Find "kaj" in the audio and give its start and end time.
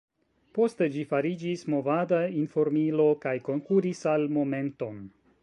3.27-3.35